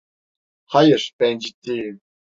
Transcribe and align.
Hayır, 0.65 1.13
ben 1.19 1.39
ciddiyim. 1.39 2.01